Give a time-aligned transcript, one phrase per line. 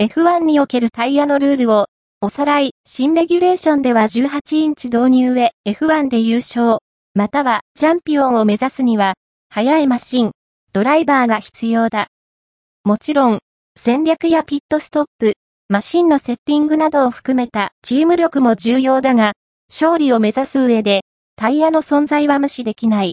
[0.00, 1.86] F1 におけるタイヤのルールを、
[2.20, 6.78] おさらい、新レギュレーションでは18インチ導入へ F1 で優勝、
[7.14, 9.14] またはチャンピオンを目指すには、
[9.50, 10.30] 速いマシン、
[10.72, 12.06] ドライバーが必要だ。
[12.84, 13.40] もちろん、
[13.76, 15.34] 戦略やピットストップ、
[15.68, 19.32] マシンのセッティングなどを含めたチーム力も重要だが、
[19.68, 21.00] 勝利を目指す上で、
[21.34, 23.06] タイヤの存在は無視できない。